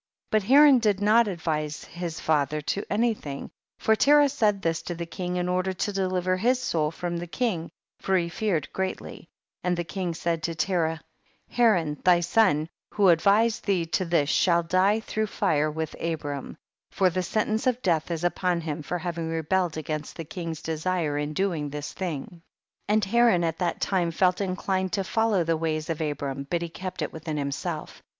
[0.31, 0.31] 17.
[0.31, 5.05] But Haran did not advise his father to anything, for Terah said this to the
[5.05, 9.29] king in order to deliver his soul from the king, for he feared greatly;
[9.63, 11.01] and the king said to Terah,
[11.51, 16.57] Haran thy son who advised thee to this shall die through fire with Abram;
[16.89, 21.15] for the sentence of death is upon him for having rebelled against the king's' desire
[21.19, 22.23] in doing this thing.
[22.25, 22.41] 18.
[22.89, 24.63] And Haran at that time felt THE BOOK OF JASHER.
[24.65, 28.01] 31 jncJined to follow the ways of Abram, but he ke})t it within himself.